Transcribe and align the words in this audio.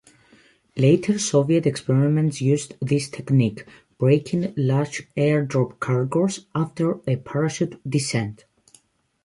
Later 0.75 1.19
Soviet 1.19 1.67
experiments 1.67 2.41
used 2.41 2.73
this 2.81 3.07
technique, 3.07 3.67
braking 3.99 4.51
large 4.57 5.07
air-dropped 5.15 5.79
cargos 5.79 6.43
after 6.55 6.97
a 7.05 7.17
parachute 7.17 7.79
descent. 7.87 8.45